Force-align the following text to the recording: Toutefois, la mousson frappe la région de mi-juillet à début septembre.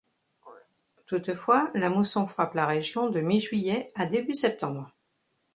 Toutefois, 1.05 1.69
la 1.75 1.91
mousson 1.91 2.25
frappe 2.25 2.55
la 2.55 2.65
région 2.65 3.11
de 3.11 3.19
mi-juillet 3.21 3.91
à 3.93 4.07
début 4.07 4.33
septembre. 4.33 4.91